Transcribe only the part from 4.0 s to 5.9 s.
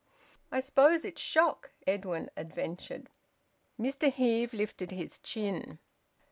Heve lifted his chin.